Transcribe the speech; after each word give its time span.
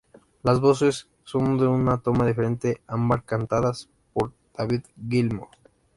Las 0.41 0.59
voces 0.59 1.09
son 1.25 1.59
de 1.59 1.67
una 1.67 1.99
toma 1.99 2.25
diferente, 2.25 2.81
ambas 2.87 3.21
cantadas 3.21 3.87
por 4.13 4.33
David 4.57 4.81
Gilmour. 4.97 5.49